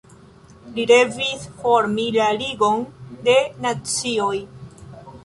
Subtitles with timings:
[0.77, 2.81] Li revis formi la Ligon
[3.29, 4.33] de Nacioj.